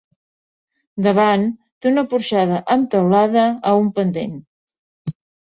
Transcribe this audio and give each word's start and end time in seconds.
Davant 1.07 1.43
té 1.85 1.91
una 1.91 2.05
porxada 2.15 2.63
amb 2.77 2.89
teulada 2.97 3.45
a 3.73 3.75
un 3.83 3.93
pendent. 4.01 4.37